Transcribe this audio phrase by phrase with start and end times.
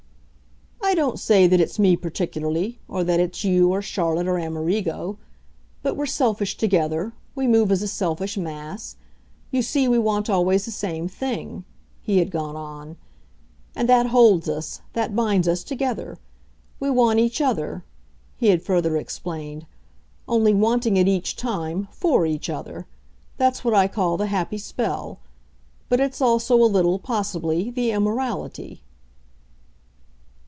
[0.83, 5.17] "I don't say that it's me particularly or that it's you or Charlotte or Amerigo.
[5.81, 8.97] But we're selfish together we move as a selfish mass.
[9.51, 11.63] You see we want always the same thing,"
[12.01, 12.97] he had gone on
[13.73, 16.17] "and that holds us, that binds us, together.
[16.77, 17.85] We want each other,"
[18.35, 19.67] he had further explained;
[20.27, 22.85] "only wanting it, each time, FOR each other.
[23.37, 25.19] That's what I call the happy spell;
[25.87, 28.83] but it's also, a little, possibly, the immorality."